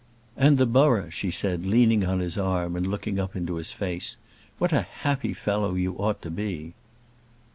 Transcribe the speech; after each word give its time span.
"And 0.35 0.57
the 0.57 0.65
borough," 0.65 1.11
she 1.11 1.29
said, 1.29 1.67
leaning 1.67 2.03
on 2.07 2.21
his 2.21 2.35
arm 2.35 2.75
and 2.75 2.87
looking 2.87 3.19
up 3.19 3.35
into 3.35 3.57
his 3.57 3.71
face. 3.71 4.17
"What 4.57 4.73
a 4.73 4.81
happy 4.81 5.31
fellow 5.35 5.75
you 5.75 5.93
ought 5.99 6.23
to 6.23 6.31
be." 6.31 6.73